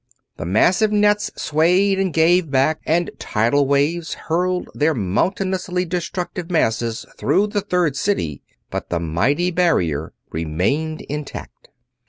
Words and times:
The 0.37 0.47
massive 0.47 0.91
nets 0.91 1.29
swayed 1.35 1.99
and 1.99 2.11
gave 2.11 2.49
back, 2.49 2.81
and 2.87 3.11
tidal 3.19 3.67
waves 3.67 4.15
hurled 4.15 4.67
their 4.73 4.95
mountainously 4.95 5.85
destructive 5.85 6.49
masses 6.49 7.05
through 7.19 7.45
the 7.49 7.61
Third 7.61 7.95
City, 7.95 8.41
but 8.71 8.89
the 8.89 8.99
mighty 8.99 9.51
barrier 9.51 10.11
remained 10.31 11.01
intact. 11.01 11.67